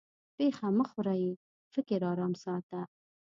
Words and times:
پېښه 0.37 0.67
مه 0.77 0.85
خورې؛ 0.89 1.23
فکر 1.73 1.99
ارام 2.11 2.33
ساته. 2.43 2.81